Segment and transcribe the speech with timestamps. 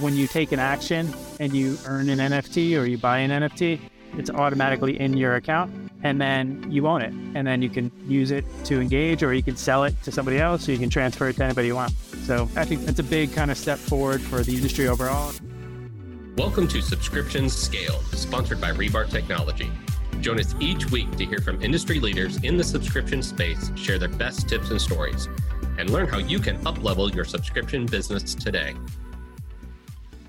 [0.00, 3.78] when you take an action and you earn an NFT or you buy an NFT,
[4.16, 7.12] it's automatically in your account and then you own it.
[7.34, 10.38] And then you can use it to engage or you can sell it to somebody
[10.38, 11.92] else or you can transfer it to anybody you want.
[12.24, 15.32] So I think that's a big kind of step forward for the industry overall.
[16.36, 19.70] Welcome to Subscriptions Scale, sponsored by Rebar Technology.
[20.20, 24.08] Join us each week to hear from industry leaders in the subscription space share their
[24.08, 25.28] best tips and stories
[25.78, 28.74] and learn how you can uplevel your subscription business today.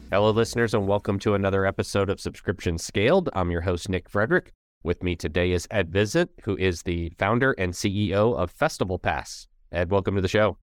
[0.10, 3.30] Hello, listeners, and welcome to another episode of Subscription Scaled.
[3.34, 4.54] I'm your host, Nick Frederick.
[4.82, 9.50] With me today is Ed Vincent, who is the founder and CEO of Festival Pass.
[9.70, 10.60] Ed, welcome to the show.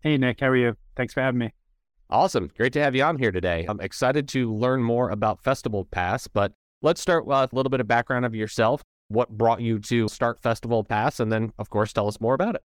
[0.00, 0.76] Hey, Nick, how are you?
[0.96, 1.54] Thanks for having me.
[2.10, 2.50] Awesome.
[2.58, 3.64] Great to have you on here today.
[3.66, 7.80] I'm excited to learn more about Festival Pass, but let's start with a little bit
[7.80, 8.82] of background of yourself.
[9.08, 11.20] What brought you to start Festival Pass?
[11.20, 12.62] And then, of course, tell us more about it.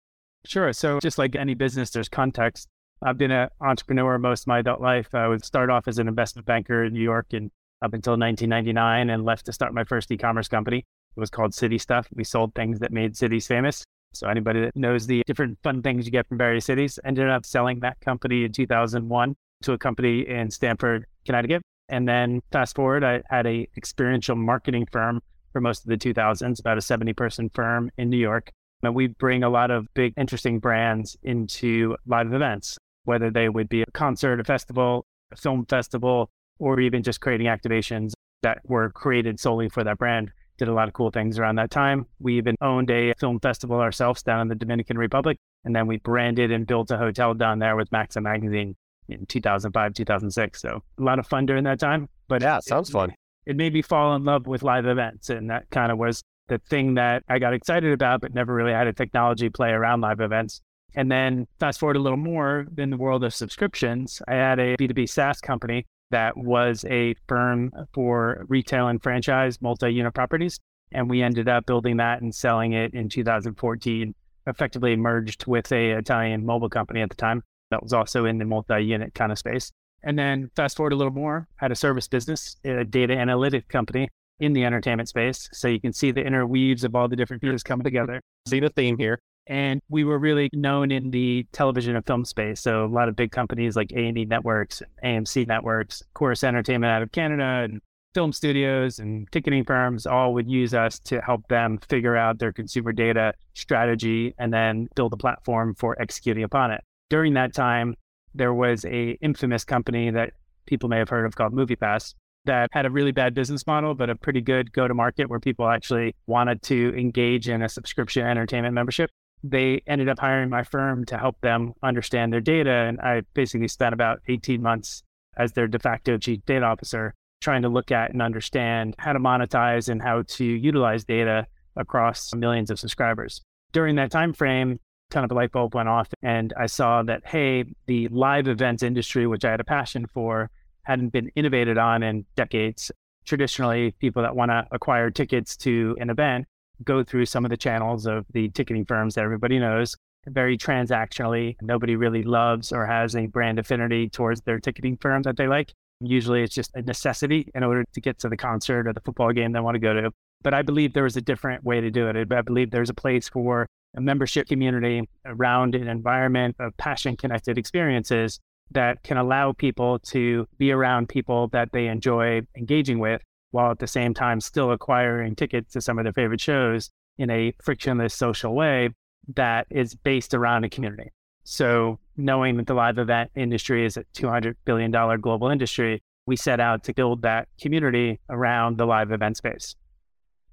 [0.45, 0.71] Sure.
[0.71, 2.69] So, just like any business, there's context.
[3.01, 5.13] I've been an entrepreneur most of my adult life.
[5.13, 9.09] I would start off as an investment banker in New York and up until 1999
[9.09, 10.79] and left to start my first e-commerce company.
[10.79, 12.07] It was called City Stuff.
[12.13, 13.83] We sold things that made cities famous.
[14.13, 17.45] So anybody that knows the different fun things you get from various cities ended up
[17.45, 21.61] selling that company in 2001 to a company in Stamford, Connecticut.
[21.89, 26.59] And then fast forward, I had a experiential marketing firm for most of the 2000s,
[26.59, 28.51] about a 70 person firm in New York.
[28.83, 33.69] And we bring a lot of big, interesting brands into live events whether they would
[33.69, 38.89] be a concert, a festival, a film festival, or even just creating activations that were
[38.91, 40.31] created solely for that brand.
[40.57, 42.05] Did a lot of cool things around that time.
[42.19, 45.37] We even owned a film festival ourselves down in the Dominican Republic.
[45.65, 48.75] And then we branded and built a hotel down there with Maxim Magazine
[49.09, 50.61] in 2005, 2006.
[50.61, 52.07] So a lot of fun during that time.
[52.27, 53.13] But yeah, sounds it, fun.
[53.45, 55.29] It made me fall in love with live events.
[55.29, 58.71] And that kind of was the thing that I got excited about, but never really
[58.71, 60.61] had a technology play around live events.
[60.95, 64.77] And then fast forward a little more in the world of subscriptions, I had a
[64.77, 70.59] B2B SaaS company that was a firm for retail and franchise multi unit properties.
[70.91, 74.15] And we ended up building that and selling it in 2014,
[74.47, 78.45] effectively merged with a Italian mobile company at the time that was also in the
[78.45, 79.71] multi unit kind of space.
[80.03, 84.07] And then fast forward a little more, had a service business, a data analytic company
[84.39, 85.49] in the entertainment space.
[85.51, 88.21] So you can see the interweaves of all the different pieces coming together.
[88.47, 89.19] See the theme here.
[89.47, 92.61] And we were really known in the television and film space.
[92.61, 97.11] So a lot of big companies like A&E Networks, AMC Networks, Corus Entertainment out of
[97.11, 97.81] Canada, and
[98.15, 102.53] film studios and ticketing firms all would use us to help them figure out their
[102.53, 106.81] consumer data strategy and then build a platform for executing upon it.
[107.09, 107.93] During that time,
[108.33, 110.31] there was a infamous company that
[110.65, 114.09] people may have heard of called MoviePass that had a really bad business model, but
[114.09, 118.25] a pretty good go to market where people actually wanted to engage in a subscription
[118.25, 119.09] entertainment membership
[119.49, 122.71] they ended up hiring my firm to help them understand their data.
[122.71, 125.03] And I basically spent about 18 months
[125.37, 129.19] as their de facto chief data officer, trying to look at and understand how to
[129.19, 131.45] monetize and how to utilize data
[131.75, 133.41] across millions of subscribers.
[133.71, 134.79] During that time frame,
[135.11, 138.81] kind of a light bulb went off and I saw that, hey, the live events
[138.81, 140.49] industry, which I had a passion for,
[140.83, 142.91] hadn't been innovated on in decades.
[143.25, 146.47] Traditionally, people that want to acquire tickets to an event
[146.83, 149.95] go through some of the channels of the ticketing firms that everybody knows
[150.27, 151.55] very transactionally.
[151.61, 155.71] Nobody really loves or has any brand affinity towards their ticketing firm that they like.
[156.01, 159.31] Usually it's just a necessity in order to get to the concert or the football
[159.31, 160.11] game they want to go to.
[160.41, 162.31] But I believe there is a different way to do it.
[162.31, 167.57] I believe there's a place for a membership community around an environment of passion connected
[167.57, 168.39] experiences
[168.71, 173.21] that can allow people to be around people that they enjoy engaging with
[173.55, 177.29] while at the same time still acquiring tickets to some of their favorite shows in
[177.29, 178.89] a frictionless social way
[179.33, 181.09] that is based around a community.
[181.45, 186.59] So, knowing that the live event industry is a $200 billion global industry, we set
[186.59, 189.77] out to build that community around the live event space.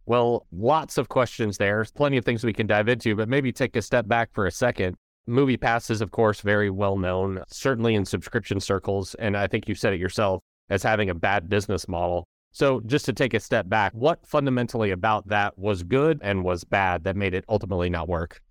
[0.06, 1.84] Well, lots of questions there.
[1.96, 4.52] Plenty of things we can dive into, but maybe take a step back for a
[4.52, 4.94] second.
[5.26, 9.14] Movie Pass is, of course, very well known, certainly in subscription circles.
[9.14, 10.40] And I think you said it yourself
[10.70, 12.28] as having a bad business model.
[12.52, 16.64] So, just to take a step back, what fundamentally about that was good and was
[16.64, 18.42] bad that made it ultimately not work?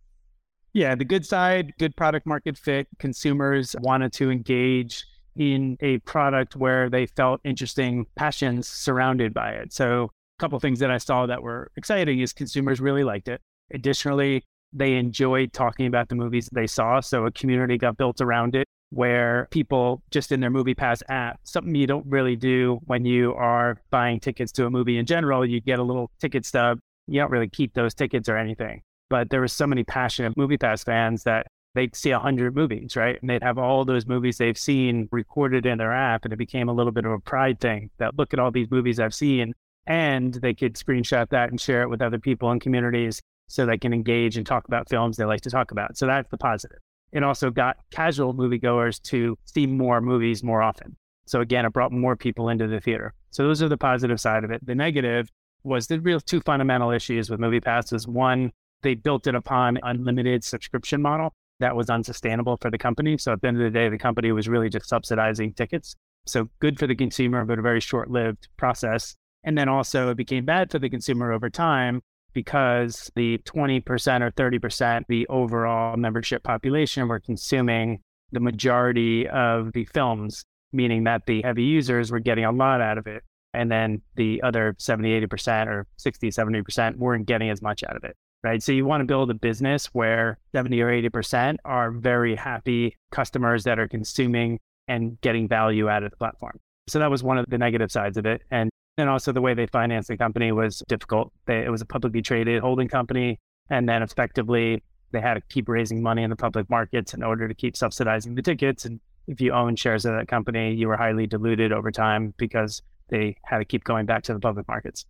[0.74, 2.88] Yeah, the good side, good product market fit.
[2.98, 5.06] Consumers wanted to engage
[5.36, 9.71] in a product where they felt interesting passions surrounded by it.
[9.71, 13.39] So, a couple things that I saw that were exciting is consumers really liked it.
[13.71, 14.44] Additionally,
[14.74, 17.01] they enjoyed talking about the movies they saw.
[17.01, 21.39] So, a community got built around it where people just in their movie pass app
[21.43, 25.45] something you don't really do when you are buying tickets to a movie in general
[25.45, 29.29] you get a little ticket stub you don't really keep those tickets or anything but
[29.29, 33.19] there were so many passionate movie pass fans that they'd see 100 movies, right?
[33.21, 36.23] And they'd have all those movies they've seen recorded in their app.
[36.23, 38.69] And it became a little bit of a pride thing that look at all these
[38.71, 39.53] movies I've seen.
[39.88, 43.77] And they could screenshot that and share it with other people in communities so they
[43.77, 45.97] can engage and talk about films they like to talk about.
[45.97, 46.79] So that's the positive.
[47.12, 50.96] It also got casual moviegoers to see more movies more often.
[51.25, 53.13] So again, it brought more people into the theater.
[53.30, 54.66] So those are the positive side of it.
[54.66, 55.30] The negative
[55.63, 60.44] was the real two fundamental issues with MoviePass is one, they built it upon unlimited
[60.44, 63.18] subscription model that was unsustainable for the company.
[63.18, 65.96] So at the end of the day, the company was really just subsidizing tickets.
[66.25, 69.16] So good for the consumer, but a very short-lived process.
[69.44, 72.02] And then also it became bad for the consumer over time
[72.33, 73.81] because the 20%
[74.22, 78.01] or 30%, the overall membership population were consuming
[78.31, 82.98] the majority of the films, meaning that the heavy users were getting a lot out
[82.98, 83.24] of it.
[83.54, 88.04] And then the other 70, 80% or 60, 70% weren't getting as much out of
[88.04, 88.16] it.
[88.44, 88.63] Right.
[88.63, 93.66] So you want to build a business where 70 or 80% are very happy customers
[93.66, 96.60] that are consuming and getting value out of the platform.
[96.88, 98.42] So that was one of the negative sides of it.
[98.50, 101.31] And and also the way they financed the company was difficult.
[101.45, 103.39] They, it was a publicly traded holding company.
[103.69, 107.47] And then effectively, they had to keep raising money in the public markets in order
[107.47, 108.85] to keep subsidizing the tickets.
[108.85, 112.81] And if you own shares of that company, you were highly diluted over time because
[113.09, 115.05] they had to keep going back to the public markets.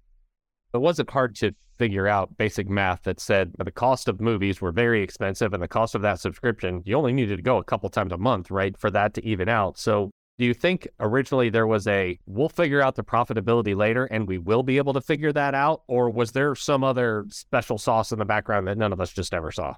[0.73, 4.71] It wasn't hard to figure out basic math that said the cost of movies were
[4.71, 7.89] very expensive and the cost of that subscription, you only needed to go a couple
[7.89, 9.79] times a month, right, for that to even out.
[9.79, 10.11] So
[10.41, 14.39] do you think originally there was a we'll figure out the profitability later and we
[14.39, 15.83] will be able to figure that out?
[15.88, 19.35] Or was there some other special sauce in the background that none of us just
[19.35, 19.75] ever saw?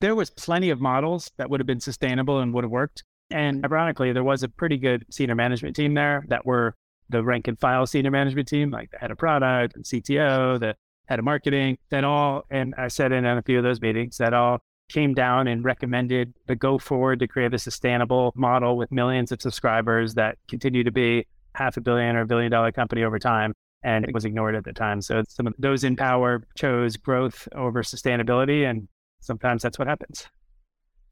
[0.00, 3.04] There was plenty of models that would have been sustainable and would have worked.
[3.30, 6.74] And ironically, there was a pretty good senior management team there that were
[7.10, 10.74] the rank and file senior management team, like the head of product and CTO, the
[11.04, 14.16] head of marketing, that all, and I said in on a few of those meetings,
[14.16, 18.90] that all came down and recommended the go forward to create a sustainable model with
[18.92, 23.02] millions of subscribers that continue to be half a billion or a billion dollar company
[23.02, 23.52] over time.
[23.82, 25.00] And it was ignored at the time.
[25.00, 28.68] So some of those in power chose growth over sustainability.
[28.68, 28.88] And
[29.20, 30.26] sometimes that's what happens.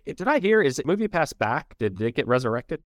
[0.07, 1.77] Did I hear, is MoviePass back?
[1.79, 2.83] Did it get resurrected?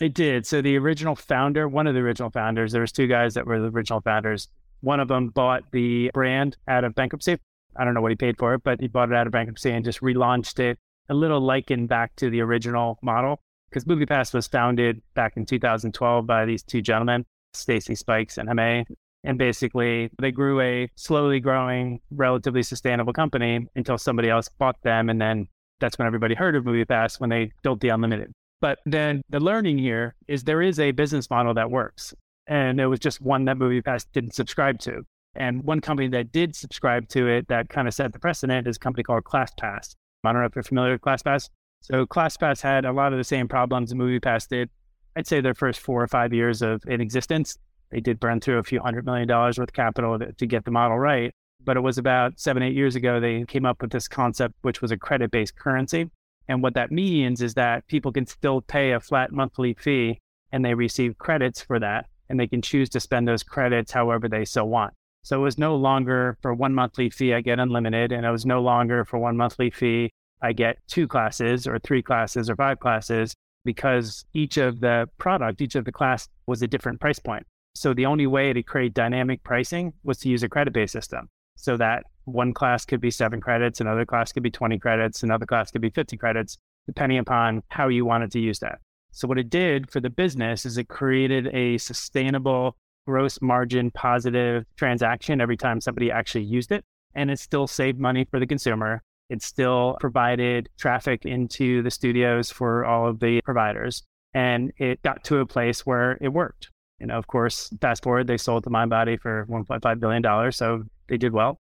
[0.00, 0.46] It did.
[0.46, 3.60] So the original founder, one of the original founders, there was two guys that were
[3.60, 4.48] the original founders.
[4.80, 7.38] One of them bought the brand out of bankruptcy
[7.76, 9.70] I don't know what he paid for it, but he bought it out of bankruptcy
[9.70, 10.78] and just relaunched it
[11.08, 13.40] a little likened back to the original model.
[13.68, 17.24] Because MoviePass was founded back in 2012 by these two gentlemen,
[17.54, 18.84] Stacy Spikes and Hame.
[19.24, 25.08] And basically, they grew a slowly growing, relatively sustainable company until somebody else bought them.
[25.08, 25.48] And then
[25.80, 28.32] that's when everybody heard of MoviePass when they built the Unlimited.
[28.60, 32.14] But then the learning here is there is a business model that works.
[32.46, 35.02] And it was just one that MoviePass didn't subscribe to.
[35.34, 38.76] And one company that did subscribe to it that kind of set the precedent is
[38.76, 39.94] a company called ClassPass.
[40.24, 41.48] I don't know if you're familiar with ClassPass.
[41.80, 44.70] So ClassPass had a lot of the same problems MoviePass did.
[45.16, 47.58] I'd say their first four or five years of in existence,
[47.90, 50.64] they did burn through a few hundred million dollars worth of capital to, to get
[50.64, 51.34] the model right.
[51.64, 54.80] But it was about seven, eight years ago, they came up with this concept, which
[54.80, 56.10] was a credit based currency.
[56.48, 60.20] And what that means is that people can still pay a flat monthly fee
[60.52, 62.06] and they receive credits for that.
[62.28, 64.94] And they can choose to spend those credits however they so want.
[65.24, 68.12] So it was no longer for one monthly fee, I get unlimited.
[68.12, 70.10] And it was no longer for one monthly fee,
[70.42, 73.34] I get two classes or three classes or five classes
[73.64, 77.46] because each of the product, each of the class was a different price point.
[77.74, 81.28] So the only way to create dynamic pricing was to use a credit based system
[81.56, 85.46] so that one class could be seven credits, another class could be 20 credits, another
[85.46, 88.80] class could be 50 credits, depending upon how you wanted to use that.
[89.12, 94.64] So what it did for the business is it created a sustainable gross margin positive
[94.76, 96.84] transaction every time somebody actually used it.
[97.14, 99.02] And it still saved money for the consumer.
[99.28, 104.02] It still provided traffic into the studios for all of the providers.
[104.34, 106.70] And it got to a place where it worked.
[107.00, 110.52] Know, of course, fast forward, they sold to MindBody for $1.5 billion.
[110.52, 111.58] So they did well.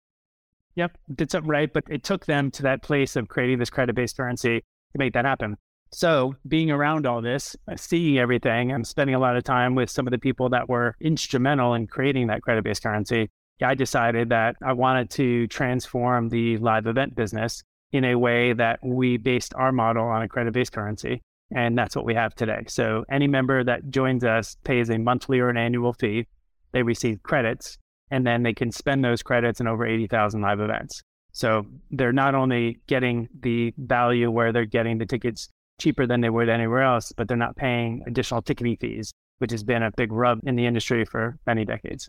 [0.74, 1.72] Yep, did something right.
[1.72, 4.60] But it took them to that place of creating this credit based currency
[4.92, 5.56] to make that happen.
[5.90, 9.90] So, being around all this, uh, seeing everything, I'm spending a lot of time with
[9.90, 13.30] some of the people that were instrumental in creating that credit based currency.
[13.62, 18.80] I decided that I wanted to transform the live event business in a way that
[18.84, 21.22] we based our model on a credit based currency.
[21.54, 22.64] And that's what we have today.
[22.68, 26.26] So, any member that joins us pays a monthly or an annual fee.
[26.72, 27.78] They receive credits,
[28.10, 31.02] and then they can spend those credits in over 80,000 live events.
[31.32, 36.30] So, they're not only getting the value where they're getting the tickets cheaper than they
[36.30, 40.12] would anywhere else, but they're not paying additional ticketing fees, which has been a big
[40.12, 42.08] rub in the industry for many decades.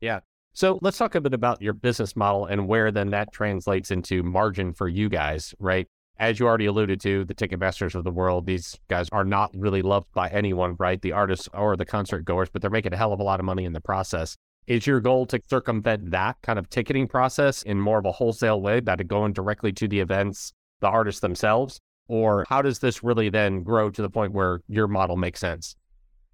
[0.00, 0.20] Yeah.
[0.52, 4.22] So let's talk a bit about your business model and where then that translates into
[4.22, 5.88] margin for you guys, right?
[6.18, 9.82] as you already alluded to, the Ticketmasters of the world, these guys are not really
[9.82, 11.00] loved by anyone, right?
[11.02, 13.46] The artists or the concert goers, but they're making a hell of a lot of
[13.46, 14.36] money in the process.
[14.66, 18.60] Is your goal to circumvent that kind of ticketing process in more of a wholesale
[18.60, 21.80] way, that going directly to the events, the artists themselves?
[22.08, 25.76] Or how does this really then grow to the point where your model makes sense?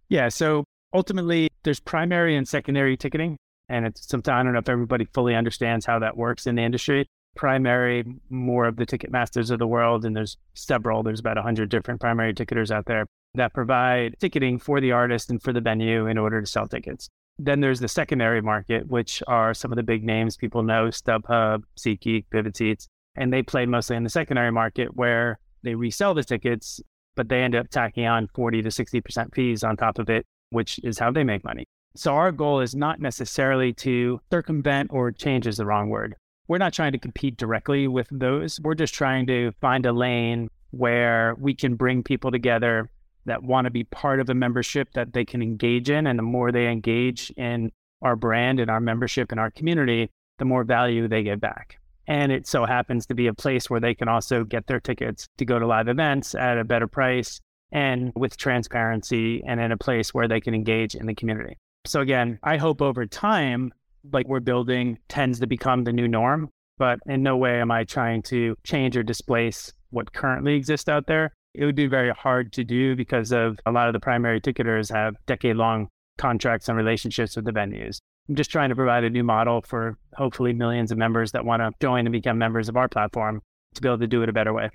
[0.08, 0.28] Yeah.
[0.28, 3.36] So ultimately, there's primary and secondary ticketing.
[3.68, 6.62] And it's sometimes, I don't know if everybody fully understands how that works in the
[6.62, 7.06] industry.
[7.36, 12.00] Primary, more of the Ticketmasters of the world, and there's several, there's about 100 different
[12.00, 16.18] primary ticketers out there that provide ticketing for the artist and for the venue in
[16.18, 17.08] order to sell tickets.
[17.38, 21.62] Then there's the secondary market, which are some of the big names people know StubHub,
[21.78, 26.24] SeatGeek, Vivid Seats, and they play mostly in the secondary market where they resell the
[26.24, 26.80] tickets,
[27.16, 30.78] but they end up tacking on 40 to 60% fees on top of it, which
[30.82, 31.64] is how they make money.
[31.96, 36.14] So our goal is not necessarily to circumvent or change is the wrong word.
[36.46, 38.60] We're not trying to compete directly with those.
[38.62, 42.88] We're just trying to find a lane where we can bring people together
[43.26, 46.06] that want to be part of a membership that they can engage in.
[46.06, 50.44] And the more they engage in our brand and our membership and our community, the
[50.44, 51.79] more value they get back.
[52.10, 55.28] And it so happens to be a place where they can also get their tickets
[55.38, 57.40] to go to live events at a better price
[57.70, 61.56] and with transparency and in a place where they can engage in the community.
[61.86, 63.72] So, again, I hope over time,
[64.12, 67.84] like we're building tends to become the new norm, but in no way am I
[67.84, 71.32] trying to change or displace what currently exists out there.
[71.54, 74.92] It would be very hard to do because of a lot of the primary ticketers
[74.92, 75.88] have decade long
[76.18, 78.00] contracts and relationships with the venues.
[78.30, 81.62] I'm just trying to provide a new model for hopefully millions of members that want
[81.62, 83.42] to join and become members of our platform
[83.74, 84.70] to be able to do it a better way.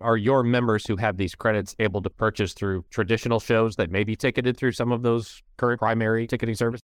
[0.00, 4.02] Are your members who have these credits able to purchase through traditional shows that may
[4.02, 6.82] be ticketed through some of those current primary ticketing services?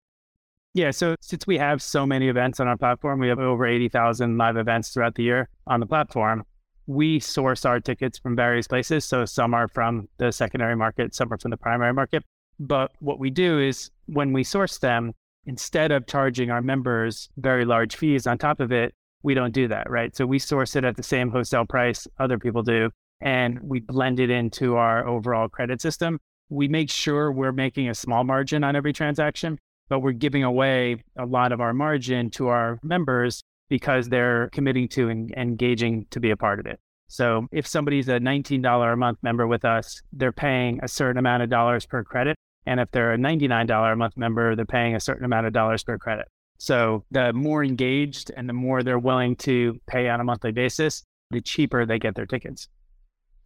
[0.75, 4.37] Yeah, so since we have so many events on our platform, we have over 80,000
[4.37, 6.45] live events throughout the year on the platform.
[6.89, 9.07] We source our tickets from various places.
[9.07, 12.23] So some are from the secondary market, some are from the primary market.
[12.59, 15.15] But what we do is when we source them,
[15.47, 19.69] instead of charging our members very large fees on top of it, we don't do
[19.69, 20.15] that, right?
[20.17, 24.21] So we source it at the same wholesale price other people do, and we blend
[24.21, 26.19] it into our overall credit system.
[26.49, 31.03] We make sure we're making a small margin on every transaction, but we're giving away
[31.19, 36.21] a lot of our margin to our members because they're committing to and engaging to
[36.21, 36.81] be a part of it.
[37.09, 41.43] So if somebody's a $19 a month member with us, they're paying a certain amount
[41.43, 42.37] of dollars per credit.
[42.67, 45.83] And if they're a $99 a month member, they're paying a certain amount of dollars
[45.83, 46.27] per credit.
[46.59, 51.03] So the more engaged and the more they're willing to pay on a monthly basis,
[51.31, 52.69] the cheaper they get their tickets.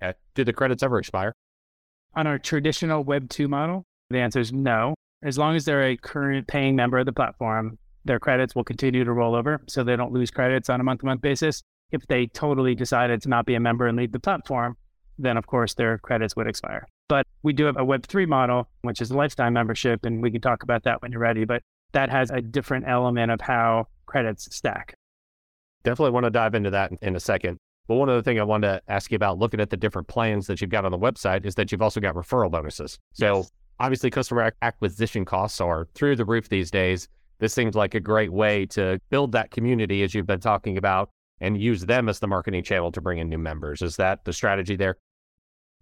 [0.02, 0.14] Okay.
[0.34, 1.32] Do the credits ever expire?
[2.16, 4.94] On our traditional Web 2 model, the answer is no.
[5.22, 9.04] As long as they're a current paying member of the platform, their credits will continue
[9.04, 11.62] to roll over so they don't lose credits on a month to month basis.
[11.90, 14.76] If they totally decided to not be a member and leave the platform,
[15.18, 16.86] then of course their credits would expire.
[17.44, 20.62] We do have a Web3 model, which is a lifetime membership, and we can talk
[20.62, 21.44] about that when you're ready.
[21.44, 24.94] But that has a different element of how credits stack.
[25.84, 27.58] Definitely want to dive into that in a second.
[27.86, 30.46] But one other thing I wanted to ask you about looking at the different plans
[30.46, 32.98] that you've got on the website is that you've also got referral bonuses.
[33.12, 33.52] So yes.
[33.78, 37.08] obviously, customer acquisition costs are through the roof these days.
[37.40, 41.10] This seems like a great way to build that community, as you've been talking about,
[41.42, 43.82] and use them as the marketing channel to bring in new members.
[43.82, 44.96] Is that the strategy there?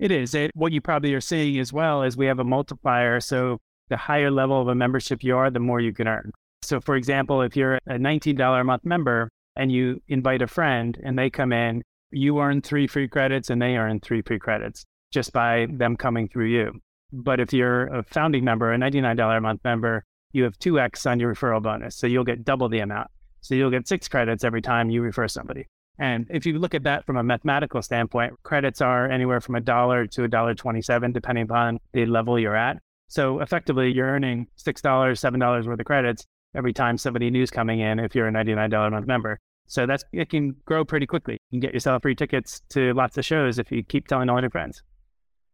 [0.03, 0.35] It is.
[0.35, 3.21] It, what you probably are seeing as well is we have a multiplier.
[3.21, 6.33] So the higher level of a membership you are, the more you can earn.
[6.63, 10.99] So, for example, if you're a $19 a month member and you invite a friend
[11.05, 14.85] and they come in, you earn three free credits and they earn three free credits
[15.13, 16.73] just by them coming through you.
[17.13, 21.21] But if you're a founding member, a $99 a month member, you have 2x on
[21.21, 21.95] your referral bonus.
[21.95, 23.07] So you'll get double the amount.
[23.41, 25.69] So you'll get six credits every time you refer somebody.
[26.03, 29.61] And if you look at that from a mathematical standpoint, credits are anywhere from a
[29.61, 32.79] dollar to a dollar 27, depending upon the level you're at.
[33.07, 38.01] So effectively, you're earning $6, $7 worth of credits every time somebody new's coming in
[38.01, 39.39] if you're a $99 a month member.
[39.69, 41.39] So that's it can grow pretty quickly.
[41.51, 44.41] You can get yourself free tickets to lots of shows if you keep telling all
[44.41, 44.83] your friends.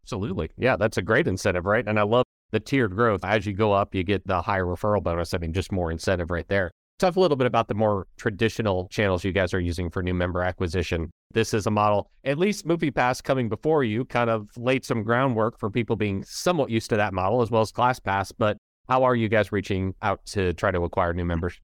[0.04, 0.48] Absolutely.
[0.56, 1.86] Yeah, that's a great incentive, right?
[1.86, 3.22] And I love the tiered growth.
[3.22, 5.34] As you go up, you get the higher referral bonus.
[5.34, 6.70] I mean, just more incentive right there.
[6.98, 10.14] Talk a little bit about the more traditional channels you guys are using for new
[10.14, 11.10] member acquisition.
[11.32, 15.60] This is a model, at least MoviePass coming before you, kind of laid some groundwork
[15.60, 18.32] for people being somewhat used to that model as well as ClassPass.
[18.36, 18.56] But
[18.88, 21.60] how are you guys reaching out to try to acquire new members?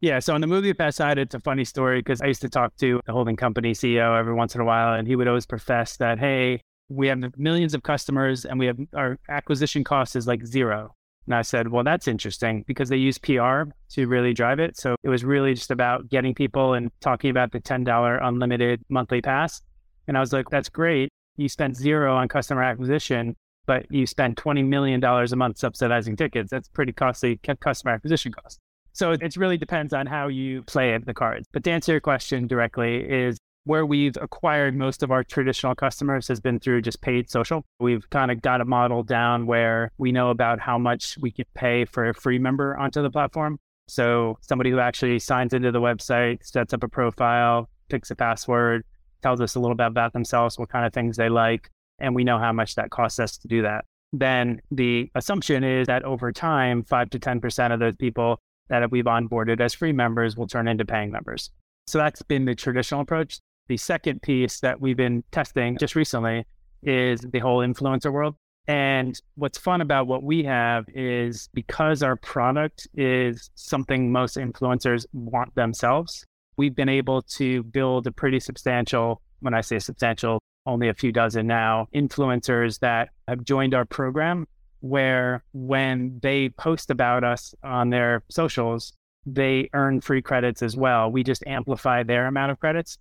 [0.00, 2.74] Yeah, so on the MoviePass side, it's a funny story because I used to talk
[2.76, 5.98] to the holding company CEO every once in a while, and he would always profess
[5.98, 10.46] that, hey, we have millions of customers and we have our acquisition cost is like
[10.46, 10.94] zero.
[11.28, 14.78] And I said, well, that's interesting because they use PR to really drive it.
[14.78, 19.20] So it was really just about getting people and talking about the $10 unlimited monthly
[19.20, 19.60] pass.
[20.06, 21.10] And I was like, that's great.
[21.36, 26.50] You spent zero on customer acquisition, but you spend $20 million a month subsidizing tickets.
[26.50, 28.58] That's pretty costly customer acquisition cost.
[28.94, 31.46] So it really depends on how you play the cards.
[31.52, 33.36] But to answer your question directly is
[33.68, 37.62] where we've acquired most of our traditional customers has been through just paid social.
[37.80, 41.44] We've kind of got a model down where we know about how much we can
[41.54, 43.58] pay for a free member onto the platform.
[43.86, 48.84] So somebody who actually signs into the website, sets up a profile, picks a password,
[49.22, 52.24] tells us a little bit about themselves, what kind of things they like, and we
[52.24, 53.84] know how much that costs us to do that.
[54.14, 59.04] Then the assumption is that over time, five to 10% of those people that we've
[59.04, 61.50] onboarded as free members will turn into paying members.
[61.86, 63.40] So that's been the traditional approach.
[63.68, 66.46] The second piece that we've been testing just recently
[66.82, 68.34] is the whole influencer world.
[68.66, 75.06] And what's fun about what we have is because our product is something most influencers
[75.12, 76.24] want themselves,
[76.58, 81.12] we've been able to build a pretty substantial, when I say substantial, only a few
[81.12, 84.46] dozen now, influencers that have joined our program
[84.80, 88.92] where when they post about us on their socials,
[89.26, 91.10] they earn free credits as well.
[91.10, 92.98] We just amplify their amount of credits.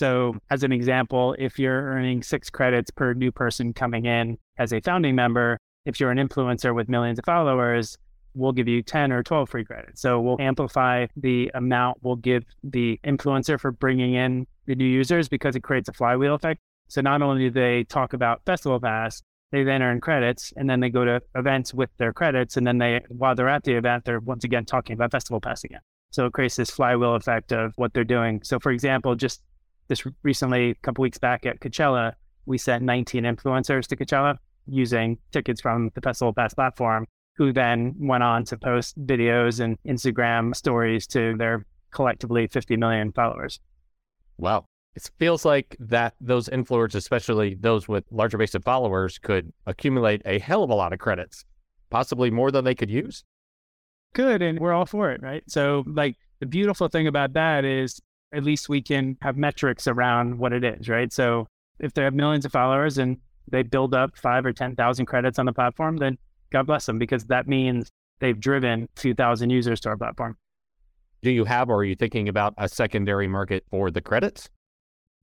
[0.00, 4.72] So, as an example, if you're earning six credits per new person coming in as
[4.72, 7.98] a founding member, if you're an influencer with millions of followers,
[8.32, 10.00] we'll give you 10 or 12 free credits.
[10.00, 15.28] So, we'll amplify the amount we'll give the influencer for bringing in the new users
[15.28, 16.60] because it creates a flywheel effect.
[16.88, 19.20] So, not only do they talk about Festival Pass,
[19.52, 22.56] they then earn credits and then they go to events with their credits.
[22.56, 25.62] And then they, while they're at the event, they're once again talking about Festival Pass
[25.62, 25.80] again.
[26.10, 28.40] So it creates this flywheel effect of what they're doing.
[28.42, 29.42] So, for example, just
[29.90, 32.14] this recently, a couple weeks back at Coachella,
[32.46, 37.06] we sent 19 influencers to Coachella using tickets from the Festival Pass platform,
[37.36, 43.12] who then went on to post videos and Instagram stories to their collectively 50 million
[43.12, 43.60] followers.
[44.38, 44.64] Wow.
[44.94, 50.22] It feels like that those influencers, especially those with larger base of followers, could accumulate
[50.24, 51.44] a hell of a lot of credits,
[51.90, 53.24] possibly more than they could use.
[54.14, 54.40] Good.
[54.40, 55.42] And we're all for it, right?
[55.48, 58.00] So, like, the beautiful thing about that is
[58.32, 61.12] at least we can have metrics around what it is, right?
[61.12, 61.46] So
[61.78, 63.18] if they have millions of followers and
[63.50, 66.18] they build up five or 10,000 credits on the platform, then
[66.50, 67.90] God bless them because that means
[68.20, 70.36] they've driven a few thousand users to our platform.
[71.22, 74.48] Do you have, or are you thinking about a secondary market for the credits?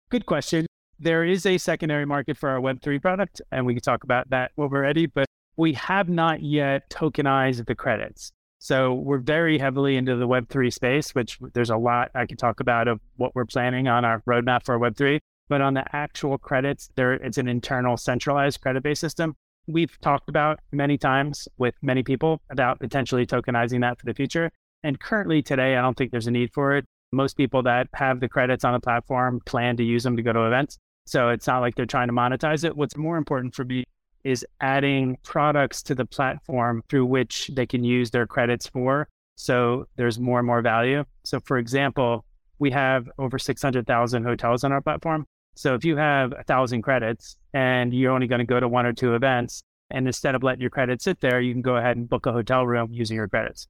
[0.10, 0.66] Good question.
[1.00, 4.52] There is a secondary market for our Web3 product, and we can talk about that
[4.56, 8.32] when we're ready, but we have not yet tokenized the credits.
[8.60, 12.60] So we're very heavily into the Web3 space, which there's a lot I can talk
[12.60, 15.20] about of what we're planning on our roadmap for Web3.
[15.48, 19.36] But on the actual credits, there it's an internal centralized credit based system.
[19.66, 24.52] We've talked about many times with many people about potentially tokenizing that for the future.
[24.84, 26.86] And currently today, I don't think there's a need for it.
[27.14, 30.34] Most people that have the credits on the platform plan to use them to go
[30.34, 30.78] to events.
[31.08, 32.76] So it's not like they're trying to monetize it.
[32.76, 33.86] What's more important for me
[34.24, 39.08] is adding products to the platform through which they can use their credits for.
[39.36, 41.04] So there's more and more value.
[41.24, 42.26] So, for example,
[42.60, 45.26] we have over 600,000 hotels on our platform.
[45.56, 48.86] So if you have a thousand credits and you're only going to go to one
[48.86, 51.98] or two events, and instead of letting your credits sit there, you can go ahead
[51.98, 53.68] and book a hotel room using your credits.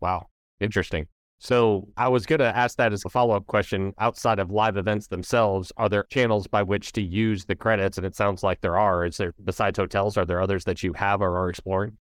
[0.00, 0.26] Wow.
[0.60, 1.06] Interesting.
[1.40, 3.94] So I was going to ask that as a follow up question.
[3.98, 7.96] Outside of live events themselves, are there channels by which to use the credits?
[7.96, 9.04] And it sounds like there are.
[9.04, 11.96] Is there, besides hotels, are there others that you have or are exploring?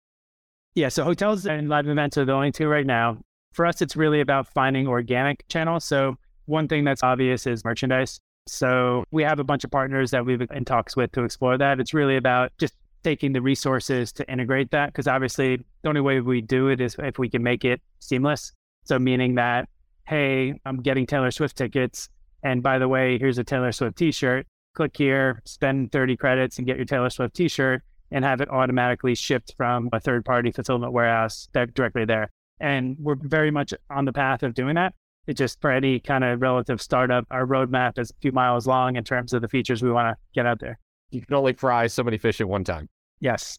[0.75, 0.89] Yeah.
[0.89, 3.17] So hotels and live events are the only two right now.
[3.53, 5.83] For us, it's really about finding organic channels.
[5.83, 6.15] So
[6.45, 8.19] one thing that's obvious is merchandise.
[8.47, 11.57] So we have a bunch of partners that we've been in talks with to explore
[11.57, 11.79] that.
[11.79, 16.19] It's really about just taking the resources to integrate that because obviously the only way
[16.19, 19.69] we do it is if we can make it seamless so, meaning that,
[20.07, 22.09] hey, I'm getting Taylor Swift tickets.
[22.43, 24.45] And by the way, here's a Taylor Swift t shirt.
[24.75, 28.49] Click here, spend 30 credits and get your Taylor Swift t shirt and have it
[28.49, 32.29] automatically shipped from a third party fulfillment warehouse directly there.
[32.59, 34.93] And we're very much on the path of doing that.
[35.25, 38.97] It just for any kind of relative startup, our roadmap is a few miles long
[38.97, 40.79] in terms of the features we want to get out there.
[41.11, 42.89] You can only fry so many fish at one time.
[43.19, 43.57] Yes.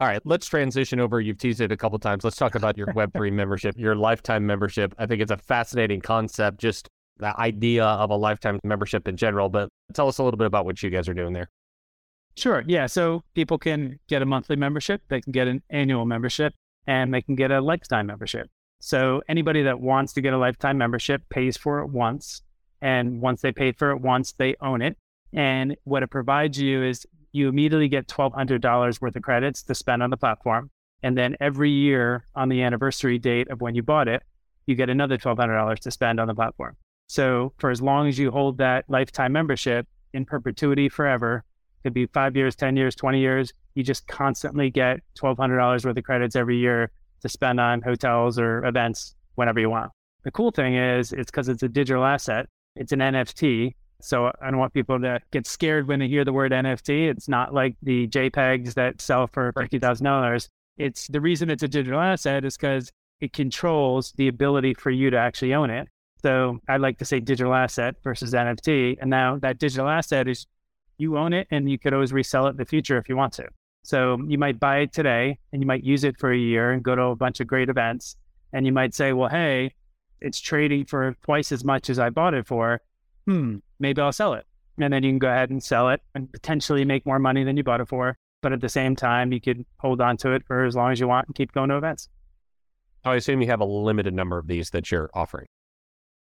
[0.00, 1.20] All right, let's transition over.
[1.20, 2.24] You've teased it a couple times.
[2.24, 4.94] Let's talk about your Web3 membership, your lifetime membership.
[4.98, 9.50] I think it's a fascinating concept, just the idea of a lifetime membership in general.
[9.50, 11.50] But tell us a little bit about what you guys are doing there.
[12.34, 12.64] Sure.
[12.66, 12.86] Yeah.
[12.86, 16.54] So people can get a monthly membership, they can get an annual membership,
[16.86, 18.48] and they can get a lifetime membership.
[18.80, 22.42] So anybody that wants to get a lifetime membership pays for it once.
[22.80, 24.96] And once they pay for it once, they own it.
[25.34, 30.02] And what it provides you is you immediately get $1,200 worth of credits to spend
[30.02, 30.70] on the platform.
[31.02, 34.22] And then every year on the anniversary date of when you bought it,
[34.66, 36.76] you get another $1,200 to spend on the platform.
[37.06, 41.44] So for as long as you hold that lifetime membership, in perpetuity forever.
[41.82, 43.52] Could be five years, 10 years, 20 years.
[43.74, 46.90] You just constantly get $1,200 worth of credits every year
[47.22, 49.90] to spend on hotels or events whenever you want.
[50.24, 53.74] The cool thing is, it's because it's a digital asset, it's an NFT.
[54.04, 57.08] So I don't want people to get scared when they hear the word NFT.
[57.08, 60.48] It's not like the JPEGs that sell for $50,000.
[60.78, 65.10] It's the reason it's a digital asset is because it controls the ability for you
[65.10, 65.88] to actually own it.
[66.22, 68.98] So I'd like to say digital asset versus NFT.
[69.00, 70.46] And now that digital asset is
[70.98, 73.32] you own it and you could always resell it in the future if you want
[73.34, 73.46] to.
[73.82, 76.82] So you might buy it today and you might use it for a year and
[76.82, 78.16] go to a bunch of great events.
[78.52, 79.74] And you might say, well, hey,
[80.20, 82.80] it's trading for twice as much as I bought it for.
[83.30, 84.44] Hmm, maybe I'll sell it.
[84.80, 87.56] And then you can go ahead and sell it and potentially make more money than
[87.56, 88.16] you bought it for.
[88.42, 90.98] But at the same time, you could hold on to it for as long as
[90.98, 92.08] you want and keep going to events.
[93.04, 95.46] I assume you have a limited number of these that you're offering.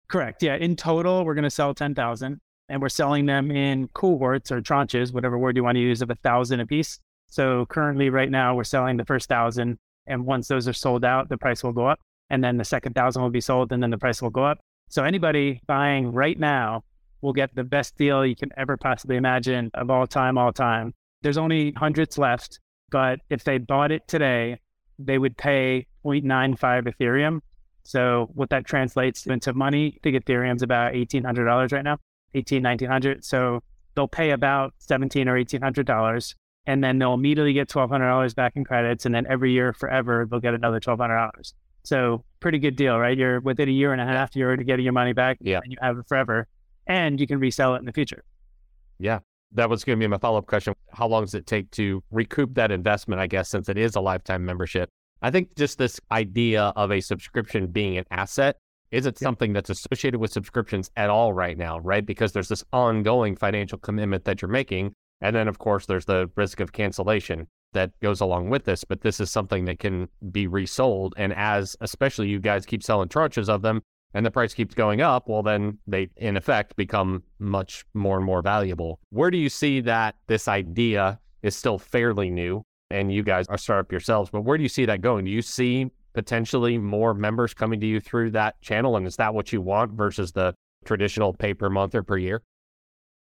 [0.08, 0.42] Correct.
[0.42, 0.56] Yeah.
[0.56, 2.40] In total, we're going to sell 10,000
[2.70, 6.10] and we're selling them in cohorts or tranches, whatever word you want to use, of
[6.10, 7.00] a thousand a piece.
[7.28, 9.78] So currently, right now, we're selling the first thousand.
[10.08, 12.00] And once those are sold out, the price will go up.
[12.30, 14.60] And then the second thousand will be sold and then the price will go up.
[14.88, 16.84] So anybody buying right now
[17.24, 20.94] will get the best deal you can ever possibly imagine of all time, all time.
[21.22, 22.60] There's only hundreds left,
[22.92, 24.60] but if they bought it today,
[25.00, 26.58] they would pay 0.95
[26.94, 27.40] Ethereum.
[27.86, 31.98] So what that translates into money, I think Ethereum's about $1,800 right now,
[32.36, 33.24] 18, 1900.
[33.24, 33.64] So
[33.96, 39.06] they'll pay about 17 or $1,800 and then they'll immediately get $1,200 back in credits.
[39.06, 41.54] And then every year forever, they'll get another $1,200.
[41.84, 43.18] So pretty good deal, right?
[43.18, 45.60] You're within a year and a half, you're already getting your money back yeah.
[45.64, 46.48] and you have it forever
[46.88, 48.24] and you can resell it in the future.
[49.00, 49.20] Yeah.
[49.56, 50.74] That was going to be my follow up question.
[50.92, 53.22] How long does it take to recoup that investment?
[53.22, 54.90] I guess since it is a lifetime membership,
[55.22, 58.58] I think just this idea of a subscription being an asset
[58.92, 59.26] isn't yeah.
[59.26, 62.06] something that's associated with subscriptions at all right now, right?
[62.06, 64.94] Because there's this ongoing financial commitment that you're making.
[65.22, 68.84] And then, of course, there's the risk of cancellation that goes along with this.
[68.84, 71.14] But this is something that can be resold.
[71.18, 73.82] And as especially you guys keep selling tranches of them
[74.14, 78.26] and the price keeps going up, well, then they, in effect, become much more and
[78.26, 79.00] more valuable.
[79.10, 82.64] Where do you see that this idea is still fairly new?
[82.94, 85.26] and you guys are startup yourselves, but where do you see that going?
[85.26, 88.96] Do you see potentially more members coming to you through that channel?
[88.96, 90.54] And is that what you want versus the
[90.86, 92.44] traditional pay per month or per year?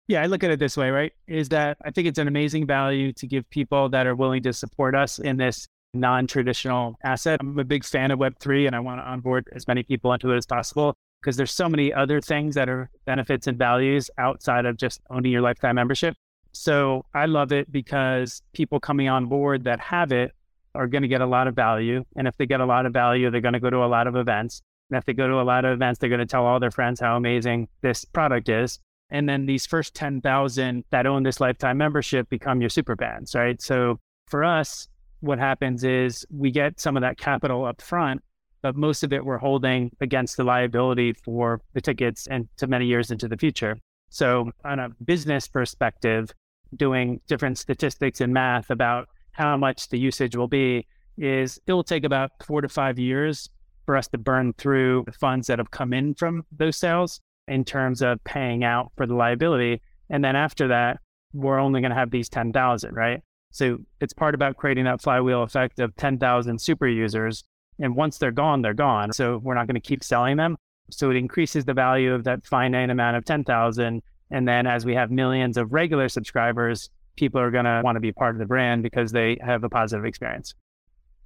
[0.07, 1.13] Yeah, I look at it this way, right?
[1.27, 4.53] Is that I think it's an amazing value to give people that are willing to
[4.53, 7.39] support us in this non traditional asset.
[7.41, 10.31] I'm a big fan of Web3 and I want to onboard as many people into
[10.31, 14.65] it as possible because there's so many other things that are benefits and values outside
[14.65, 16.15] of just owning your lifetime membership.
[16.51, 20.31] So I love it because people coming on board that have it
[20.75, 22.03] are going to get a lot of value.
[22.15, 24.07] And if they get a lot of value, they're going to go to a lot
[24.07, 24.61] of events.
[24.89, 26.71] And if they go to a lot of events, they're going to tell all their
[26.71, 28.79] friends how amazing this product is.
[29.11, 33.61] And then these first 10,000 that own this lifetime membership become your super fans, right?
[33.61, 34.87] So for us,
[35.21, 38.21] what happens is we get some of that capital up front,
[38.61, 42.85] but most of it we're holding against the liability for the tickets and to many
[42.85, 43.77] years into the future.
[44.09, 46.31] So, on a business perspective,
[46.75, 51.83] doing different statistics and math about how much the usage will be is it will
[51.83, 53.49] take about four to five years
[53.85, 57.65] for us to burn through the funds that have come in from those sales in
[57.65, 59.81] terms of paying out for the liability.
[60.09, 60.99] And then after that,
[61.33, 63.21] we're only going to have these 10,000, right?
[63.51, 67.43] So it's part about creating that flywheel effect of 10,000 super users.
[67.79, 69.11] And once they're gone, they're gone.
[69.13, 70.57] So we're not going to keep selling them.
[70.91, 74.01] So it increases the value of that finite amount of 10,000.
[74.31, 77.99] And then as we have millions of regular subscribers, people are going to want to
[77.99, 80.53] be part of the brand because they have a positive experience.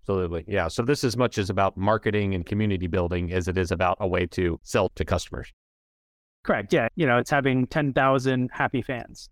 [0.02, 0.44] Absolutely.
[0.48, 0.68] Yeah.
[0.68, 4.08] So this is much as about marketing and community building as it is about a
[4.08, 5.52] way to sell to customers.
[6.44, 6.74] Correct.
[6.74, 6.90] Yeah.
[6.96, 9.30] You know, it's having 10,000 happy fans.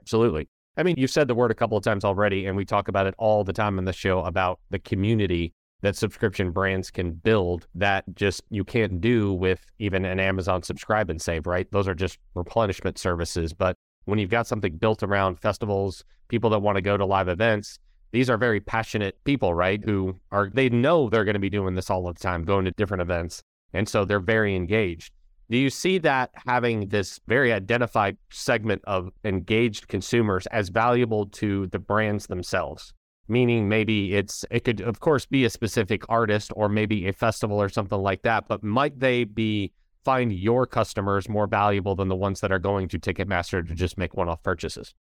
[0.00, 0.48] Absolutely.
[0.78, 3.08] I mean, you've said the word a couple of times already, and we talk about
[3.08, 7.66] it all the time in the show about the community that subscription brands can build
[7.74, 11.70] that just you can't do with even an Amazon subscribe and save, right?
[11.72, 13.52] Those are just replenishment services.
[13.52, 17.28] But when you've got something built around festivals, people that want to go to live
[17.28, 17.80] events,
[18.12, 19.84] these are very passionate people, right?
[19.84, 22.70] Who are, they know they're going to be doing this all the time, going to
[22.72, 23.42] different events.
[23.72, 25.12] And so they're very engaged.
[25.50, 31.66] Do you see that having this very identified segment of engaged consumers as valuable to
[31.68, 32.92] the brands themselves?
[33.28, 37.60] meaning maybe it's it could of course be a specific artist or maybe a festival
[37.60, 39.72] or something like that but might they be
[40.04, 43.98] find your customers more valuable than the ones that are going to ticketmaster to just
[43.98, 44.94] make one-off purchases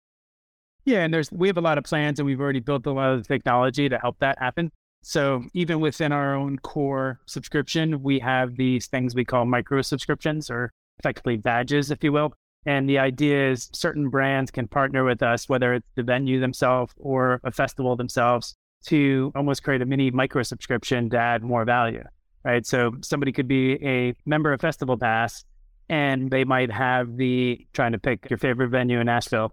[0.85, 3.13] yeah and there's we have a lot of plans and we've already built a lot
[3.13, 4.71] of technology to help that happen
[5.07, 10.51] so even within our own core subscription we have these things we call micro subscriptions
[10.51, 12.33] or effectively badges if you will
[12.67, 16.93] And the idea is certain brands can partner with us, whether it's the venue themselves
[16.97, 22.03] or a festival themselves, to almost create a mini micro subscription to add more value.
[22.45, 22.67] Right.
[22.67, 25.45] So somebody could be a member of Festival Pass
[25.89, 29.53] and they might have the trying to pick your favorite venue in Nashville.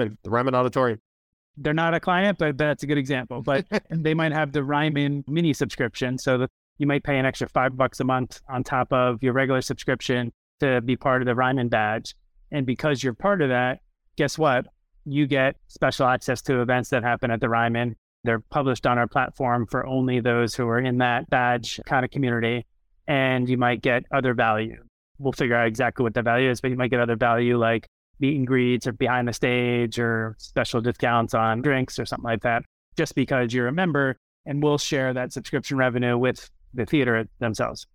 [0.00, 1.00] in the Ryman Auditorium.
[1.56, 3.42] They're not a client, but that's a good example.
[3.44, 6.18] But they might have the Ryman mini subscription.
[6.18, 9.34] So that you might pay an extra five bucks a month on top of your
[9.34, 12.14] regular subscription to be part of the Ryman badge.
[12.50, 13.80] And because you're part of that,
[14.16, 14.66] guess what?
[15.04, 17.96] You get special access to events that happen at the Ryman.
[18.24, 22.10] They're published on our platform for only those who are in that badge kind of
[22.10, 22.66] community.
[23.06, 24.82] And you might get other value.
[25.18, 27.86] We'll figure out exactly what the value is, but you might get other value like
[28.20, 32.42] meet and greets or behind the stage or special discounts on drinks or something like
[32.42, 32.62] that,
[32.96, 34.16] just because you're a member.
[34.46, 37.86] And we'll share that subscription revenue with the theater themselves.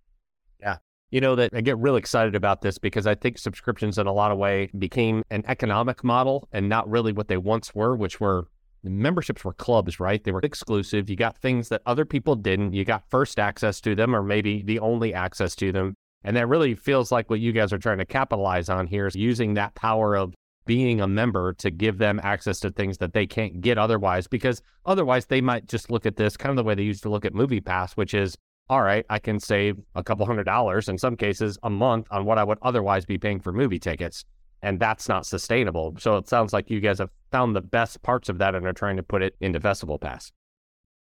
[0.60, 0.76] Yeah.
[1.10, 4.12] You know that I get really excited about this because I think subscriptions in a
[4.12, 8.20] lot of way became an economic model and not really what they once were, which
[8.20, 8.48] were
[8.82, 10.22] memberships were clubs, right?
[10.22, 11.10] They were exclusive.
[11.10, 12.72] You got things that other people didn't.
[12.72, 15.94] You got first access to them or maybe the only access to them.
[16.24, 19.14] And that really feels like what you guys are trying to capitalize on here is
[19.14, 23.26] using that power of being a member to give them access to things that they
[23.26, 26.74] can't get otherwise, because otherwise they might just look at this kind of the way
[26.74, 28.36] they used to look at Movie Pass, which is
[28.68, 32.24] all right, I can save a couple hundred dollars, in some cases, a month on
[32.24, 34.24] what I would otherwise be paying for movie tickets.
[34.60, 35.94] And that's not sustainable.
[35.98, 38.72] So it sounds like you guys have found the best parts of that and are
[38.72, 40.32] trying to put it into Festival Pass.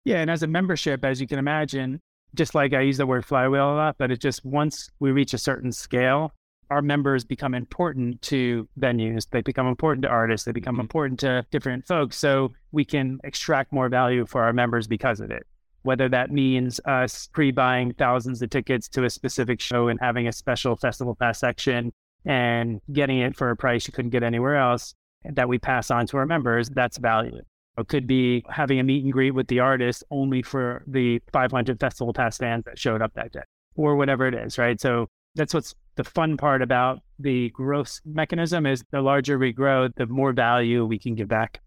[0.06, 0.22] Yeah.
[0.22, 2.00] And as a membership, as you can imagine,
[2.36, 5.34] just like I use the word flywheel a lot, but it's just once we reach
[5.34, 6.32] a certain scale,
[6.70, 9.28] our members become important to venues.
[9.30, 10.46] They become important to artists.
[10.46, 10.82] They become mm-hmm.
[10.82, 12.18] important to different folks.
[12.18, 15.46] So we can extract more value for our members because of it
[15.84, 20.28] whether that means us pre buying thousands of tickets to a specific show and having
[20.28, 21.92] a special festival pass section
[22.26, 24.94] and getting it for a price you couldn't get anywhere else
[25.26, 27.42] that we pass on to our members, that's value.
[27.82, 31.80] It could be having a meet and greet with the artist only for the 500
[31.80, 33.42] festival pass fans that showed up that day
[33.76, 34.80] or whatever it is, right?
[34.80, 39.90] So that's what's the fun part about the growth mechanism is the larger we grow,
[39.96, 41.62] the more value we can give back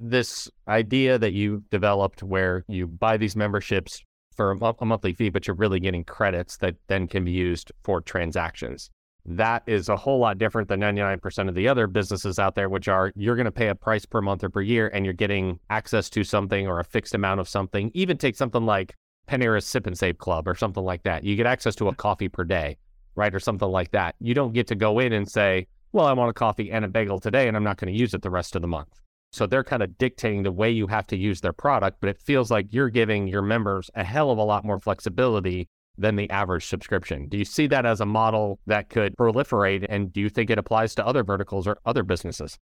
[0.00, 4.02] this idea that you developed where you buy these memberships
[4.34, 7.72] for a, a monthly fee, but you're really getting credits that then can be used
[7.84, 8.90] for transactions.
[9.24, 12.88] That is a whole lot different than 99% of the other businesses out there, which
[12.88, 15.60] are you're going to pay a price per month or per year and you're getting
[15.70, 17.90] access to something or a fixed amount of something.
[17.94, 18.94] Even take something like
[19.28, 21.22] Panera's Sip and Save Club or something like that.
[21.22, 22.78] You get access to a coffee per day,
[23.14, 23.32] right?
[23.32, 24.16] Or something like that.
[24.18, 26.88] You don't get to go in and say, well, I want a coffee and a
[26.88, 29.00] bagel today and I'm not going to use it the rest of the month.
[29.30, 32.18] So they're kind of dictating the way you have to use their product, but it
[32.18, 36.28] feels like you're giving your members a hell of a lot more flexibility than the
[36.30, 37.28] average subscription.
[37.28, 39.86] Do you see that as a model that could proliferate?
[39.88, 42.58] And do you think it applies to other verticals or other businesses?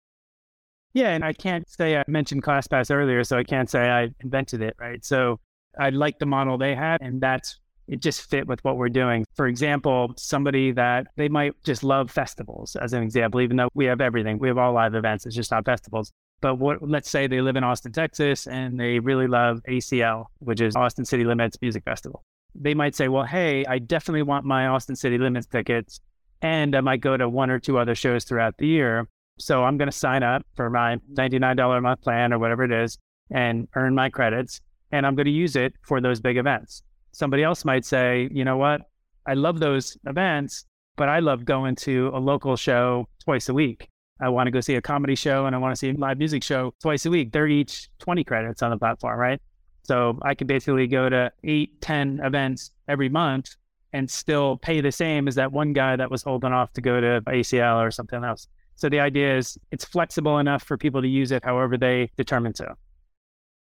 [0.95, 4.63] Yeah, and I can't say I mentioned ClassPass earlier, so I can't say I invented
[4.63, 5.05] it, right?
[5.05, 5.41] So
[5.79, 9.25] I like the model they had, and that's it just fit with what we're doing.
[9.35, 13.85] For example, somebody that they might just love festivals, as an example, even though we
[13.85, 16.11] have everything, we have all live events, it's just not festivals.
[16.41, 20.61] But what, let's say they live in Austin, Texas, and they really love ACL, which
[20.61, 22.25] is Austin City Limits Music Festival.
[22.61, 26.01] They might say, well, hey, I definitely want my Austin City Limits tickets,
[26.43, 29.09] and I might go to one or two other shows throughout the year.
[29.39, 32.73] So I'm going to sign up for my $99 a month plan or whatever it
[32.73, 32.99] is
[33.31, 34.61] and earn my credits,
[34.93, 36.83] and I'm going to use it for those big events.
[37.13, 38.83] Somebody else might say, you know what?
[39.27, 40.65] I love those events,
[40.97, 43.89] but I love going to a local show twice a week.
[44.21, 46.19] I want to go see a comedy show and I want to see a live
[46.19, 47.33] music show twice a week.
[47.33, 49.41] They're each 20 credits on the platform, right?
[49.87, 53.57] So I could basically go to eight, 10 events every month
[53.93, 57.01] and still pay the same as that one guy that was holding off to go
[57.01, 58.49] to ACL or something else.
[58.75, 62.53] So the idea is it's flexible enough for people to use it however they determine
[62.55, 62.75] to.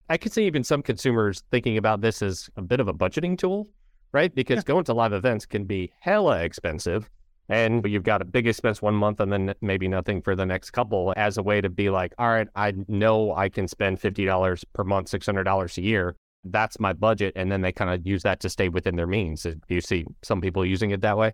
[0.09, 3.37] I could see even some consumers thinking about this as a bit of a budgeting
[3.37, 3.67] tool,
[4.11, 4.33] right?
[4.33, 4.63] Because yeah.
[4.63, 7.09] going to live events can be hella expensive
[7.49, 10.71] and you've got a big expense one month and then maybe nothing for the next
[10.71, 14.63] couple as a way to be like, all right, I know I can spend $50
[14.73, 16.15] per month, $600 a year.
[16.45, 17.33] That's my budget.
[17.35, 19.45] And then they kind of use that to stay within their means.
[19.67, 21.33] You see some people using it that way?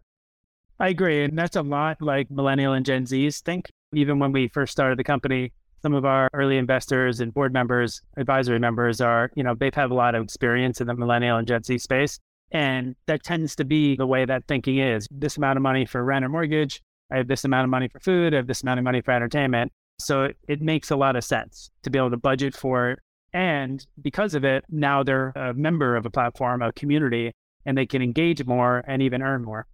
[0.79, 1.23] I agree.
[1.23, 3.71] And that's a lot like millennial and Gen Zs think.
[3.93, 8.01] Even when we first started the company, some of our early investors and board members,
[8.17, 11.47] advisory members are, you know, they've had a lot of experience in the millennial and
[11.47, 12.19] Gen Z space.
[12.51, 16.03] And that tends to be the way that thinking is this amount of money for
[16.03, 16.81] rent or mortgage.
[17.11, 18.33] I have this amount of money for food.
[18.33, 19.71] I have this amount of money for entertainment.
[19.99, 22.99] So it, it makes a lot of sense to be able to budget for it.
[23.33, 27.33] And because of it, now they're a member of a platform, a community,
[27.65, 29.67] and they can engage more and even earn more.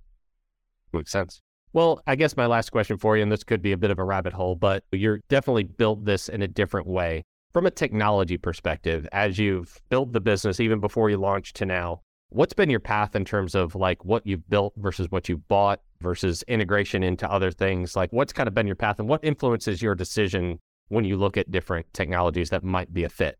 [0.91, 1.41] Makes sense.
[1.71, 3.99] Well, I guess my last question for you, and this could be a bit of
[3.99, 7.23] a rabbit hole, but you're definitely built this in a different way.
[7.53, 12.01] From a technology perspective, as you've built the business even before you launched to now,
[12.29, 15.81] what's been your path in terms of like what you've built versus what you've bought
[16.01, 17.95] versus integration into other things?
[17.95, 20.59] Like what's kind of been your path and what influences your decision
[20.89, 23.39] when you look at different technologies that might be a fit?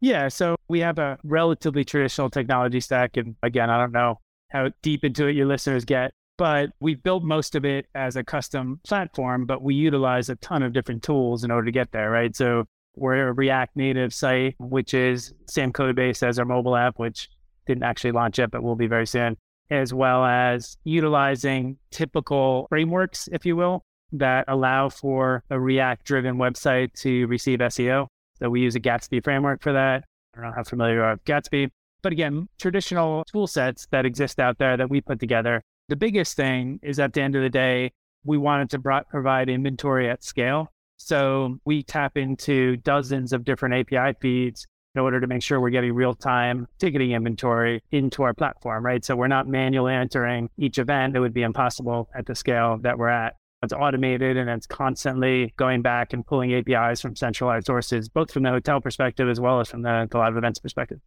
[0.00, 3.16] Yeah, so we have a relatively traditional technology stack.
[3.16, 7.22] And again, I don't know how deep into it your listeners get, but we've built
[7.22, 11.42] most of it as a custom platform, but we utilize a ton of different tools
[11.42, 12.36] in order to get there, right?
[12.36, 12.64] So
[12.96, 17.28] we're a React Native site, which is same code base as our mobile app, which
[17.66, 19.36] didn't actually launch yet, but will be very soon,
[19.70, 26.36] as well as utilizing typical frameworks, if you will, that allow for a React driven
[26.36, 28.06] website to receive SEO.
[28.38, 30.04] So we use a Gatsby framework for that.
[30.34, 31.70] I don't know how familiar you are with Gatsby,
[32.02, 35.62] but again, traditional tool sets that exist out there that we put together.
[35.88, 37.92] The biggest thing is at the end of the day,
[38.24, 40.72] we wanted to provide inventory at scale.
[40.96, 45.70] So we tap into dozens of different API feeds in order to make sure we're
[45.70, 49.04] getting real time ticketing inventory into our platform, right?
[49.04, 51.16] So we're not manually entering each event.
[51.16, 53.34] It would be impossible at the scale that we're at.
[53.62, 58.42] It's automated and it's constantly going back and pulling APIs from centralized sources, both from
[58.42, 61.00] the hotel perspective as well as from the, the live events perspective.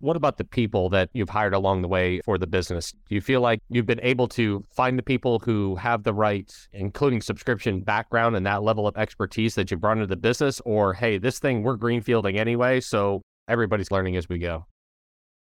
[0.00, 2.92] What about the people that you've hired along the way for the business?
[2.92, 6.50] Do you feel like you've been able to find the people who have the right,
[6.72, 10.58] including subscription background and that level of expertise that you brought into the business?
[10.64, 14.64] Or, hey, this thing we're greenfielding anyway, so everybody's learning as we go?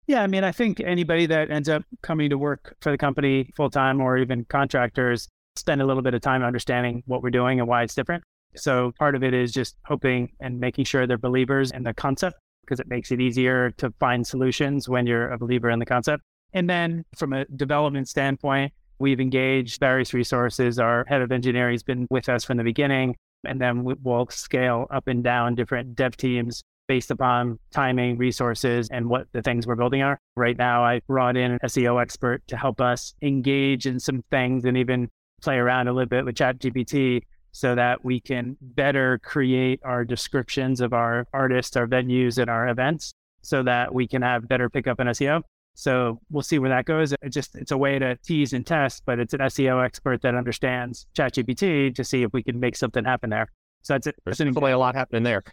[0.07, 3.51] Yeah, I mean, I think anybody that ends up coming to work for the company
[3.55, 7.59] full time or even contractors spend a little bit of time understanding what we're doing
[7.59, 8.23] and why it's different.
[8.55, 12.37] So part of it is just hoping and making sure they're believers in the concept
[12.67, 16.21] because it makes it easier to find solutions when you're a believer in the concept.
[16.53, 20.79] And then from a development standpoint, we've engaged various resources.
[20.79, 24.87] Our head of engineering has been with us from the beginning, and then we'll scale
[24.91, 29.75] up and down different dev teams based upon timing, resources, and what the things we're
[29.75, 30.19] building are.
[30.35, 34.65] Right now, I brought in an SEO expert to help us engage in some things
[34.65, 35.09] and even
[35.41, 37.23] play around a little bit with ChatGPT
[37.57, 42.67] so that we can better create our descriptions of our artists, our venues, and our
[42.67, 45.41] events so that we can have better pickup in SEO.
[45.73, 47.13] So we'll see where that goes.
[47.13, 50.35] It just it's a way to tease and test, but it's an SEO expert that
[50.35, 53.47] understands ChatGPT to see if we can make something happen there.
[53.81, 54.15] So that's it.
[54.23, 55.43] There's definitely a lot happening there.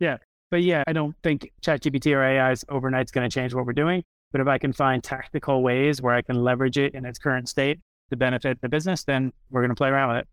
[0.00, 0.16] Yeah.
[0.50, 3.72] But yeah, I don't think ChatGPT or AI is overnight going to change what we're
[3.72, 4.02] doing.
[4.32, 7.48] But if I can find tactical ways where I can leverage it in its current
[7.48, 7.78] state
[8.10, 10.28] to benefit the business, then we're going to play around with it.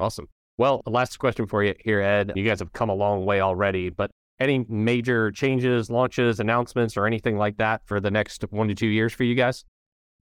[0.00, 0.26] Awesome.
[0.60, 2.32] Well, last question for you here, Ed.
[2.36, 7.06] You guys have come a long way already, but any major changes, launches, announcements, or
[7.06, 9.64] anything like that for the next one to two years for you guys?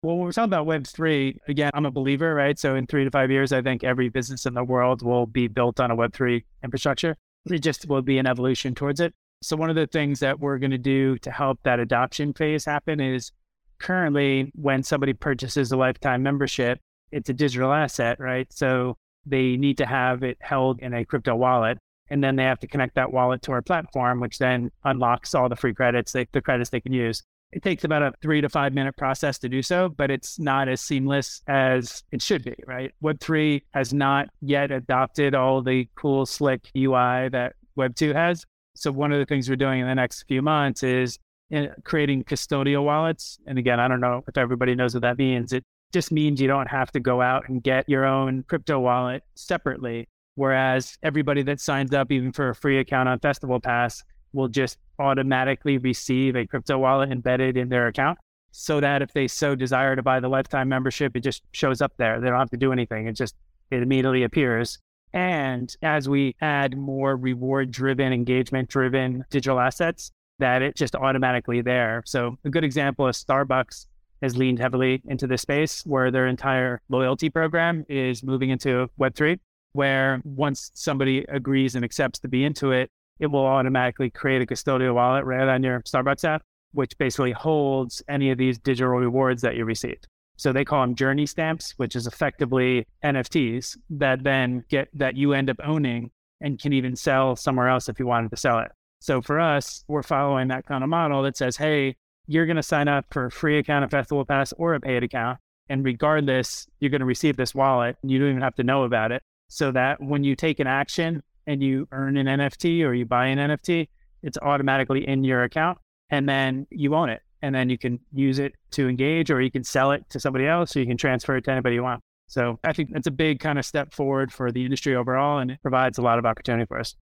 [0.03, 2.59] Well, when we're talking about Web3, again, I'm a believer, right?
[2.59, 5.47] So in three to five years, I think every business in the world will be
[5.47, 7.17] built on a Web3 infrastructure.
[7.49, 9.15] It just will be an evolution towards it.
[9.41, 12.63] So one of the things that we're going to do to help that adoption phase
[12.63, 13.31] happen is
[13.79, 16.79] currently when somebody purchases a lifetime membership,
[17.11, 18.45] it's a digital asset, right?
[18.53, 21.77] So they need to have it held in a crypto wallet.
[22.09, 25.47] And then they have to connect that wallet to our platform, which then unlocks all
[25.47, 27.23] the free credits, they, the credits they can use.
[27.53, 30.69] It takes about a three to five minute process to do so, but it's not
[30.69, 32.91] as seamless as it should be, right?
[33.03, 38.45] Web3 has not yet adopted all the cool, slick UI that Web2 has.
[38.75, 41.19] So, one of the things we're doing in the next few months is
[41.53, 43.37] uh, creating custodial wallets.
[43.45, 45.51] And again, I don't know if everybody knows what that means.
[45.51, 49.23] It just means you don't have to go out and get your own crypto wallet
[49.35, 50.07] separately.
[50.35, 54.77] Whereas everybody that signs up, even for a free account on Festival Pass, will just
[54.99, 58.17] automatically receive a crypto wallet embedded in their account
[58.51, 61.93] so that if they so desire to buy the lifetime membership, it just shows up
[61.97, 62.19] there.
[62.19, 63.07] They don't have to do anything.
[63.07, 63.35] It just,
[63.71, 64.79] it immediately appears.
[65.13, 71.61] And as we add more reward driven, engagement driven digital assets, that it just automatically
[71.61, 72.03] there.
[72.05, 73.85] So a good example is Starbucks
[74.21, 79.39] has leaned heavily into this space where their entire loyalty program is moving into Web3,
[79.73, 84.45] where once somebody agrees and accepts to be into it, it will automatically create a
[84.45, 86.41] custodial wallet right on your Starbucks app,
[86.73, 90.07] which basically holds any of these digital rewards that you received.
[90.37, 95.33] So they call them journey stamps, which is effectively NFTs that then get that you
[95.33, 96.09] end up owning
[96.41, 98.71] and can even sell somewhere else if you wanted to sell it.
[98.99, 101.95] So for us, we're following that kind of model that says, hey,
[102.31, 105.03] you're going to sign up for a free account of Festival Pass or a paid
[105.03, 105.37] account.
[105.69, 107.97] And regardless, you're going to receive this wallet.
[108.01, 109.21] And you don't even have to know about it.
[109.49, 113.27] So that when you take an action and you earn an NFT or you buy
[113.27, 113.89] an NFT,
[114.23, 115.77] it's automatically in your account
[116.09, 117.21] and then you own it.
[117.41, 120.47] And then you can use it to engage or you can sell it to somebody
[120.47, 122.01] else or you can transfer it to anybody you want.
[122.27, 125.51] So I think that's a big kind of step forward for the industry overall, and
[125.51, 126.95] it provides a lot of opportunity for us.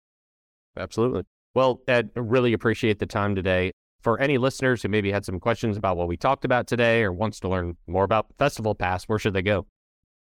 [0.77, 1.23] Absolutely.
[1.53, 3.73] Well, Ed, really appreciate the time today.
[4.01, 7.11] For any listeners who maybe had some questions about what we talked about today or
[7.11, 9.65] wants to learn more about Festival Pass, where should they go?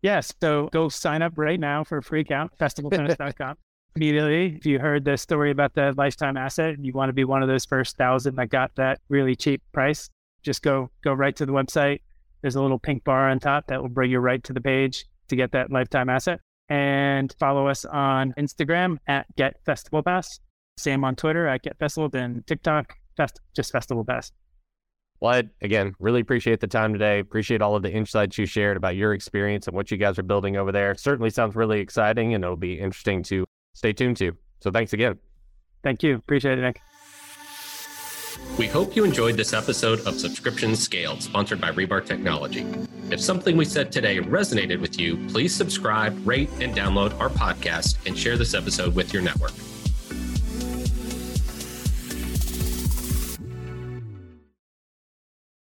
[0.02, 0.32] Yes.
[0.40, 3.56] So go sign up right now for a free account, festivaltennis.com.
[3.96, 7.24] Immediately, if you heard the story about the lifetime asset and you want to be
[7.24, 10.08] one of those first thousand that got that really cheap price,
[10.42, 12.00] just go go right to the website.
[12.40, 15.04] There's a little pink bar on top that will bring you right to the page
[15.28, 16.40] to get that lifetime asset.
[16.68, 20.40] And follow us on Instagram at Get Festival Pass.
[20.78, 24.32] Same on Twitter at Get Festival, and TikTok, fest, just Festival Pass.
[25.20, 27.20] Well, Ed, again, really appreciate the time today.
[27.20, 30.24] Appreciate all of the insights you shared about your experience and what you guys are
[30.24, 30.96] building over there.
[30.96, 34.32] Certainly sounds really exciting and it'll be interesting to stay tuned to.
[34.60, 35.18] So thanks again.
[35.84, 36.16] Thank you.
[36.16, 36.80] Appreciate it, Nick.
[38.58, 42.66] We hope you enjoyed this episode of Subscription Scaled, sponsored by Rebar Technology.
[43.10, 47.96] If something we said today resonated with you, please subscribe, rate, and download our podcast
[48.06, 49.52] and share this episode with your network.